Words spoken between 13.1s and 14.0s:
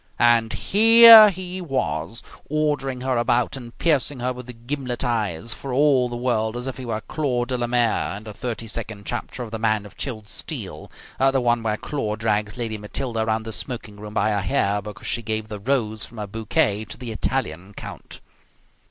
around the smoking